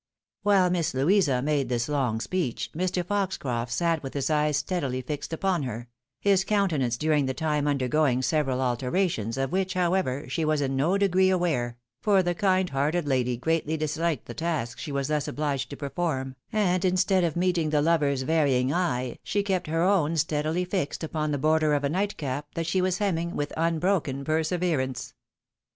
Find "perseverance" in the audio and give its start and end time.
24.25-25.13